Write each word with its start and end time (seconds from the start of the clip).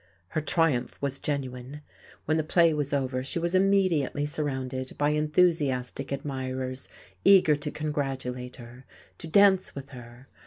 Her 0.29 0.41
triumph 0.41 0.99
was 0.99 1.19
genuine. 1.19 1.81
When 2.25 2.37
the 2.37 2.43
play 2.43 2.73
was 2.73 2.91
over 2.91 3.23
she 3.23 3.37
was 3.37 3.53
immediately 3.53 4.25
surrounded 4.25 4.97
by 4.97 5.09
enthusiastic 5.11 6.11
admirers 6.11 6.89
eager 7.23 7.55
to 7.57 7.69
congratulate 7.69 8.55
her, 8.55 8.85
to 9.19 9.27
dance 9.27 9.75
with 9.75 9.89
her. 9.89 10.27